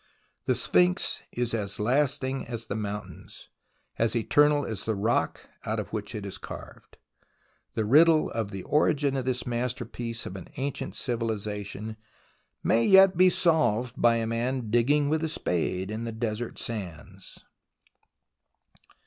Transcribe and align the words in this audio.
The 0.45 0.55
Sphinx 0.55 1.21
is 1.31 1.53
as 1.53 1.79
lasting 1.79 2.47
as 2.47 2.65
the 2.65 2.75
mountains, 2.75 3.49
as 3.99 4.15
eternal 4.15 4.65
as 4.65 4.83
the 4.85 4.95
rock 4.95 5.47
out 5.63 5.79
of 5.79 5.93
which 5.93 6.15
it 6.15 6.25
is 6.25 6.39
carved. 6.39 6.97
The 7.75 7.85
riddle 7.85 8.31
of 8.31 8.49
the 8.49 8.63
origin 8.63 9.15
of 9.15 9.25
this 9.25 9.45
masterpiece 9.45 10.25
of 10.25 10.35
an 10.35 10.47
ancient 10.57 10.95
civilization 10.95 11.97
may 12.63 12.83
yet 12.83 13.15
be 13.15 13.29
solved 13.29 13.93
by 13.95 14.15
a 14.15 14.25
man 14.25 14.71
digging 14.71 15.07
with 15.07 15.23
a 15.23 15.29
spade 15.29 15.91
in 15.91 16.03
the 16.05 16.11
desert 16.11 16.57
sands. 16.57 17.37